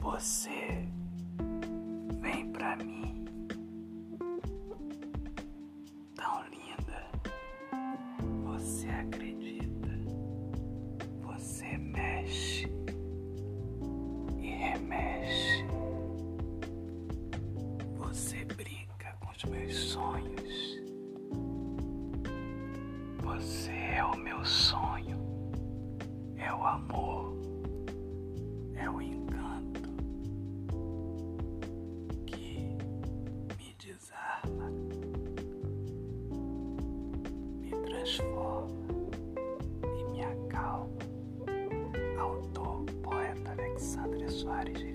você 0.00 0.88
vem 2.20 2.50
pra 2.52 2.76
mim 2.76 3.24
tão 6.14 6.42
linda. 6.44 7.10
Você 8.44 8.88
acredita, 8.88 9.90
você 11.22 11.76
mexe 11.76 12.68
e 14.38 14.48
remexe, 14.48 15.64
você 17.96 18.44
brinca 18.44 19.14
com 19.20 19.30
os 19.30 19.44
meus 19.44 19.74
sonhos, 19.74 20.80
você 23.22 23.70
é 23.70 24.04
o 24.04 24.16
meu 24.16 24.44
sonho. 24.44 25.19
transforma 38.00 38.70
e 39.84 40.04
me 40.10 40.24
acalma. 40.24 40.88
Autor, 42.18 42.84
poeta 43.02 43.50
Alexandre 43.52 44.26
Soares 44.30 44.89